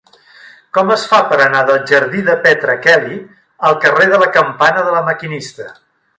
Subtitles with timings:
[0.77, 3.19] Com es fa per anar del jardí de Petra Kelly
[3.71, 5.71] al carrer de la Campana de La Maquinista?